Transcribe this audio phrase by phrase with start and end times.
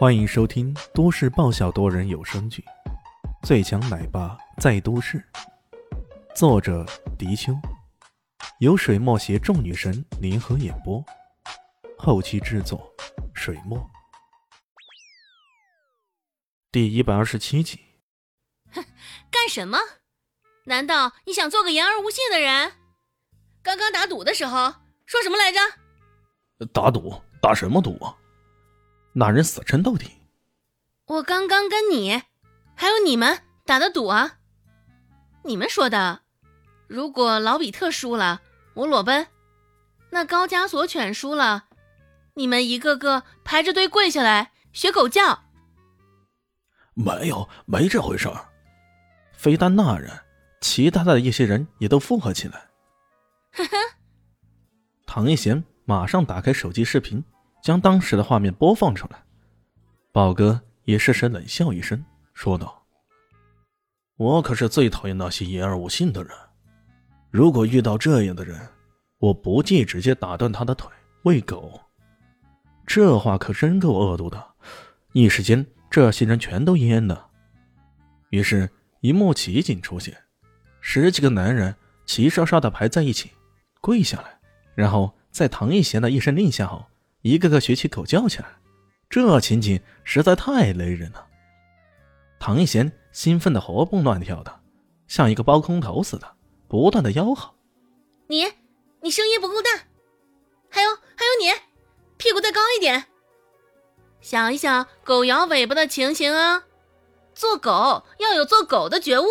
[0.00, 2.64] 欢迎收听都市爆笑多人有声剧
[3.46, 5.18] 《最强奶爸在都市》，
[6.34, 6.86] 作者：
[7.18, 7.52] 迪秋，
[8.60, 11.04] 由水墨携众女神联合演播，
[11.98, 12.90] 后期制作：
[13.34, 13.78] 水墨。
[16.72, 17.78] 第一百二十七集。
[18.72, 18.82] 哼，
[19.30, 19.76] 干什么？
[20.64, 22.72] 难道你想做个言而无信的人？
[23.62, 25.60] 刚刚打赌的时候说什么来着？
[26.72, 27.20] 打赌？
[27.42, 28.16] 打什么赌啊？
[29.12, 30.10] 那人死撑到底。
[31.06, 32.22] 我刚刚跟你，
[32.74, 34.38] 还有你们打的赌啊！
[35.44, 36.20] 你们说的，
[36.86, 38.42] 如果老比特输了，
[38.74, 39.24] 我裸奔；
[40.10, 41.64] 那高加索犬输了，
[42.34, 45.44] 你们一个个排着队跪下来学狗叫。
[46.94, 48.48] 没有，没这回事儿。
[49.32, 50.10] 非但那人，
[50.60, 52.68] 其他的一些人也都附和起来。
[53.52, 53.76] 呵呵。
[55.06, 57.24] 唐一贤马上打开手机视频。
[57.62, 59.22] 将当时的画面播放出来，
[60.12, 62.82] 宝哥也适时冷笑一声，说道
[64.16, 66.32] ：“我可是最讨厌那些言而无信的人。
[67.30, 68.58] 如果遇到这样的人，
[69.18, 70.90] 我不计直接打断他的腿
[71.22, 71.80] 喂狗。”
[72.86, 74.44] 这话可真够恶毒的。
[75.12, 77.28] 一时间，这些人全都蔫了。
[78.30, 78.68] 于是，
[79.00, 80.16] 一幕奇景出现：
[80.80, 83.30] 十几个男人齐刷刷的排在一起，
[83.80, 84.40] 跪下来，
[84.74, 86.84] 然后在唐一贤的一声令下后。
[87.22, 88.48] 一个个学起狗叫起来，
[89.08, 91.26] 这情景实在太雷人了。
[92.38, 94.60] 唐一贤兴奋的活蹦乱跳的，
[95.06, 96.36] 像一个包空头似的，
[96.68, 97.54] 不断的吆喝
[98.28, 98.44] ：“你，
[99.02, 99.70] 你声音不够大，
[100.70, 101.52] 还有还有你，
[102.16, 103.04] 屁股再高一点。
[104.22, 106.64] 想一想狗摇尾巴的情形啊，
[107.34, 109.26] 做狗要有做狗的觉悟。”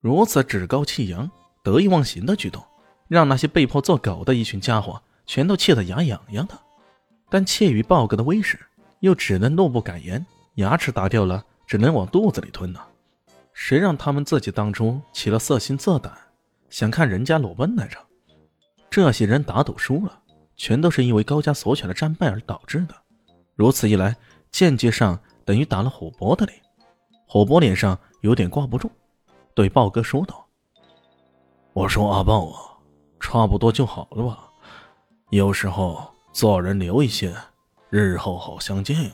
[0.00, 1.30] 如此趾高气扬、
[1.62, 2.64] 得意忘形的举动，
[3.08, 5.02] 让那些被迫做狗的一群家伙。
[5.30, 6.58] 全都气得牙痒痒的，
[7.28, 8.58] 但怯于豹哥的威势，
[8.98, 12.80] 又只能怒不敢言，牙齿打掉了，只能往肚子里吞呢。
[13.52, 16.12] 谁让他们自己当初起了色心色胆，
[16.68, 17.96] 想看人家裸奔来着？
[18.90, 20.20] 这些人打赌输了，
[20.56, 22.94] 全都是因为高家所选的战败而导致的。
[23.54, 24.16] 如此一来，
[24.50, 26.58] 间接上等于打了虎伯的脸。
[27.28, 28.90] 虎伯脸上有点挂不住，
[29.54, 30.44] 对豹哥说道
[31.72, 32.82] ：“我说阿豹啊，
[33.20, 34.46] 差不多就好了吧。”
[35.30, 37.32] 有时候做人留一线，
[37.88, 39.12] 日后好相见呀。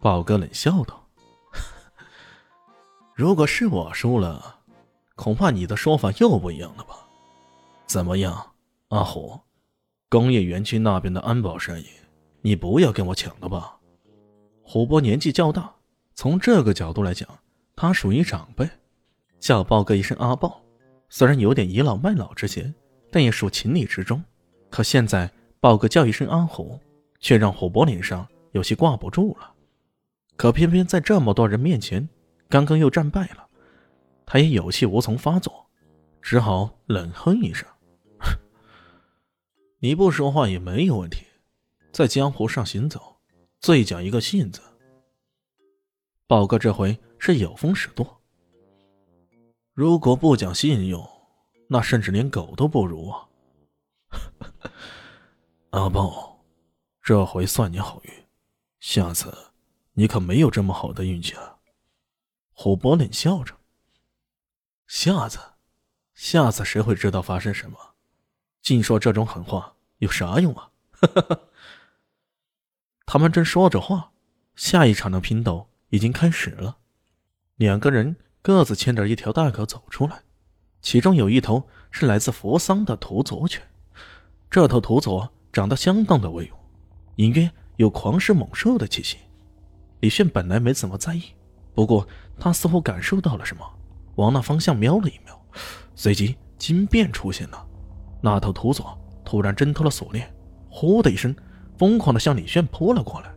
[0.00, 1.06] 豹哥冷笑道
[3.14, 4.60] ：“如果是我输了，
[5.16, 6.94] 恐怕你的说法又不一样了吧？
[7.84, 8.52] 怎么样，
[8.88, 9.38] 阿虎？
[10.08, 11.84] 工业园区那边的安保生意，
[12.40, 13.76] 你不要跟我抢了吧？”
[14.64, 15.70] 虎波年纪较大，
[16.14, 17.28] 从这个角度来讲，
[17.76, 18.66] 他属于长辈，
[19.38, 20.62] 叫豹哥一声阿豹，
[21.10, 22.74] 虽然有点倚老卖老之嫌，
[23.12, 24.24] 但也属情理之中。
[24.70, 26.78] 可现在豹哥叫一声阿虎，
[27.18, 29.52] 却让虎伯脸上有些挂不住了。
[30.36, 32.08] 可偏偏在这么多人面前，
[32.48, 33.46] 刚刚又战败了，
[34.24, 35.66] 他也有气无从发作，
[36.22, 37.68] 只好冷哼一声
[39.80, 41.26] ：“你不说话也没有问题，
[41.92, 43.16] 在江湖上行走，
[43.60, 44.62] 最讲一个信字。
[46.26, 48.22] 豹哥这回是有风使舵，
[49.74, 51.06] 如果不讲信用，
[51.68, 53.26] 那甚至连狗都不如啊！”
[55.70, 56.44] 阿豹，
[57.02, 58.12] 这回算你好运，
[58.80, 59.32] 下次
[59.92, 61.58] 你可没有这么好的运气了。
[62.52, 63.56] 虎伯冷笑着
[64.86, 65.38] ：“下次，
[66.14, 67.78] 下次谁会知道发生什么？
[68.60, 70.70] 净说这种狠话有啥用啊？”
[73.06, 74.12] 他们正说着话，
[74.54, 76.78] 下一场的拼斗已经开始了。
[77.56, 80.22] 两个人各自牵着一条大狗走出来，
[80.82, 83.66] 其中有一头是来自扶桑的土佐犬。
[84.50, 86.54] 这头土佐长得相当的威武，
[87.16, 89.16] 隐约有狂狮猛兽的气息。
[90.00, 91.22] 李炫本来没怎么在意，
[91.72, 92.04] 不过
[92.36, 93.64] 他似乎感受到了什么，
[94.16, 95.40] 往那方向瞄了一瞄，
[95.94, 97.64] 随即金变出现了。
[98.20, 100.28] 那头土佐突然挣脱了锁链，
[100.68, 101.32] 呼的一声，
[101.78, 103.32] 疯狂的向李炫扑了过来。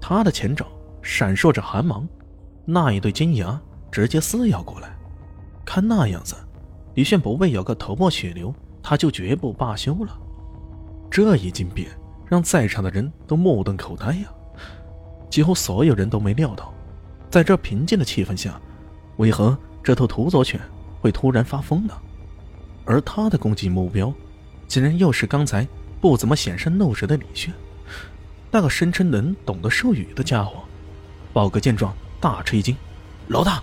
[0.00, 0.66] 他的前爪
[1.02, 2.08] 闪烁着寒芒，
[2.64, 3.60] 那一对金牙
[3.92, 4.96] 直接撕咬过来。
[5.62, 6.34] 看那样子，
[6.94, 10.20] 李炫不被咬个头破血流，他就绝不罢休了。
[11.14, 11.88] 这一惊变
[12.28, 14.24] 让在场的人都目瞪口呆呀！
[15.30, 16.74] 几乎所有人都没料到，
[17.30, 18.60] 在这平静的气氛下，
[19.18, 20.60] 为何这头土佐犬
[21.00, 21.94] 会突然发疯呢？
[22.84, 24.12] 而他的攻击目标，
[24.66, 25.64] 竟然又是刚才
[26.00, 27.54] 不怎么显身露舌的李炫，
[28.50, 30.64] 那个声称能懂得术语的家伙。
[31.32, 32.76] 宝哥见状大吃一惊
[33.30, 33.62] ：“老大！”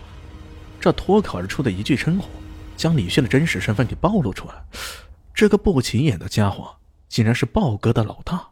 [0.79, 2.29] 这脱口而出的一句称呼，
[2.77, 4.53] 将李炫的真实身份给暴露出来。
[5.33, 6.77] 这个不起眼的家伙。
[7.11, 8.51] 竟然是豹哥的老大，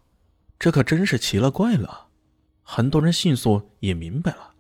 [0.60, 2.08] 这可真是奇了怪了。
[2.62, 4.52] 很多人迅速也明白了，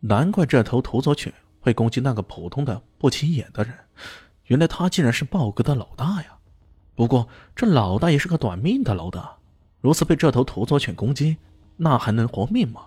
[0.00, 3.72] 难怪这头土佐犬会攻击那个普通的不起眼的人，
[4.48, 6.36] 原来他竟然是豹哥的老大呀！
[6.94, 9.38] 不过这老大也是个短命的老大，
[9.80, 11.38] 如此被这头土佐犬攻击，
[11.78, 12.82] 那还能活命吗？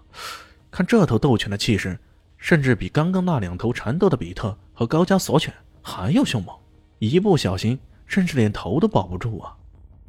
[0.70, 1.98] 看这头斗犬的气势，
[2.38, 6.56] 甚至比刚刚那两头缠斗的比特和高加索犬还要凶猛，
[7.00, 9.58] 一不小心甚至连头都保不住啊！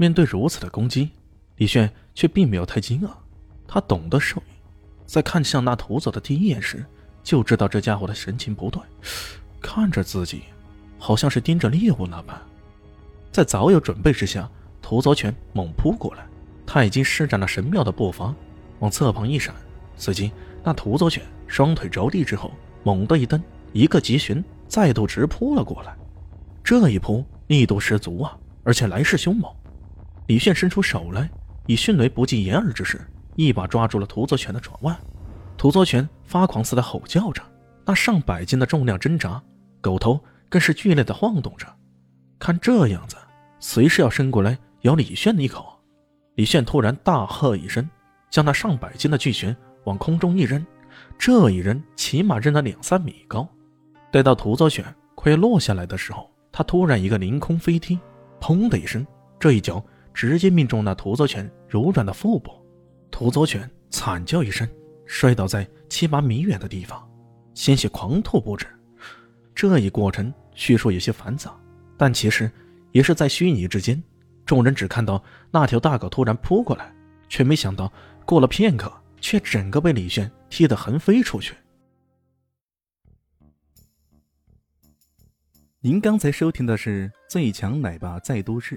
[0.02, 1.10] 面对如此的攻击，
[1.58, 3.10] 李炫却并没有太惊讶，
[3.68, 4.52] 他懂得兽医，
[5.06, 6.84] 在看向那土佐的第一眼时，
[7.22, 8.82] 就知道这家伙的神情不对，
[9.60, 10.42] 看着自己，
[10.98, 12.36] 好像是盯着猎物那般。
[13.30, 14.50] 在早有准备之下，
[14.80, 16.26] 土佐犬猛扑过来，
[16.66, 18.34] 他已经施展了神妙的步伐，
[18.80, 19.54] 往侧旁一闪，
[19.96, 20.32] 随即。
[20.64, 22.50] 那土佐犬双腿着地之后，
[22.82, 23.40] 猛地一蹬，
[23.72, 25.96] 一个急旋，再度直扑了过来。
[26.64, 29.48] 这一扑力度十足啊，而且来势凶猛。
[30.26, 31.30] 李炫伸出手来，
[31.66, 33.00] 以迅雷不及掩耳之势，
[33.36, 34.96] 一把抓住了土佐犬的爪腕。
[35.56, 37.42] 土佐犬发狂似的吼叫着，
[37.84, 39.42] 那上百斤的重量挣扎，
[39.80, 41.66] 狗头更是剧烈的晃动着。
[42.38, 43.16] 看这样子，
[43.60, 45.78] 随时要伸过来咬李炫一口。
[46.36, 47.88] 李炫突然大喝一声，
[48.30, 49.56] 将那上百斤的巨犬。
[49.84, 50.64] 往空中一扔，
[51.18, 53.48] 这一扔起码扔了两三米高。
[54.12, 54.84] 待到涂泽犬
[55.16, 57.98] 快要落下来的时候，他突然一个凌空飞踢，
[58.40, 59.04] 砰的一声，
[59.40, 62.52] 这一脚直接命中那土佐犬柔软的腹部。
[63.10, 64.68] 土佐犬惨叫一声，
[65.06, 67.08] 摔倒在七八米远的地方，
[67.54, 68.66] 鲜血狂吐不止。
[69.54, 71.54] 这一过程叙述有些繁杂，
[71.96, 72.50] 但其实
[72.90, 74.02] 也是在虚拟之间。
[74.44, 76.92] 众人只看到那条大狗突然扑过来，
[77.28, 77.92] 却没想到
[78.24, 78.92] 过了片刻。
[79.22, 81.54] 却整个被李炫踢得横飞出去。
[85.78, 88.76] 您刚才收听的是《最强奶爸在都市》，